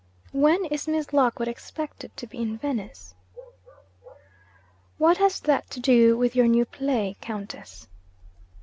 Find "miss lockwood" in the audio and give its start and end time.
0.87-1.47